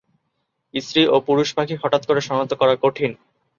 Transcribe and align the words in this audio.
স্ত্রী 0.73 1.01
ও 1.07 1.15
পুরুষ 1.27 1.49
পাখি 1.57 1.75
হঠাৎ 1.75 2.01
করে 2.05 2.21
শনাক্ত 2.21 2.53
করা 2.55 2.73
কঠিন। 2.83 3.11